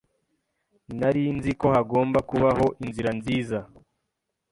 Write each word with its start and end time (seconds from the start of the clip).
Nari 0.99 1.23
nzi 1.37 1.51
ko 1.59 1.67
hagomba 1.75 2.19
kubaho 2.29 2.65
inzira 2.85 3.09
nziza. 3.19 3.59